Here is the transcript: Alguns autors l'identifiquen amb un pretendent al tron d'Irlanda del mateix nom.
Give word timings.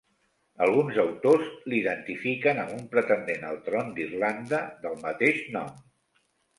Alguns 0.67 0.97
autors 1.03 1.51
l'identifiquen 1.73 2.63
amb 2.63 2.75
un 2.79 2.83
pretendent 2.97 3.47
al 3.53 3.63
tron 3.71 3.95
d'Irlanda 4.01 4.67
del 4.83 5.03
mateix 5.09 5.49
nom. 5.57 5.75